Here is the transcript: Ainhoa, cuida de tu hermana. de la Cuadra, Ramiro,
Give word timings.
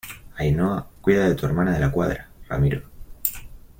Ainhoa, 0.39 0.87
cuida 1.01 1.29
de 1.29 1.35
tu 1.35 1.45
hermana. 1.45 1.73
de 1.75 1.79
la 1.79 1.91
Cuadra, 1.91 2.27
Ramiro, 2.49 2.81